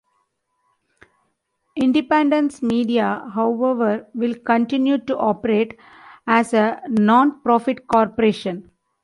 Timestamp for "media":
2.63-3.29